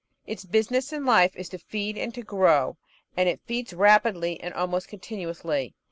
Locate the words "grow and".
2.23-3.29